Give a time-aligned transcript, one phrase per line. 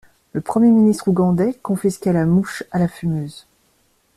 [0.33, 3.45] Le premier ministre ougandais confisquait la mouche à la fumeuse.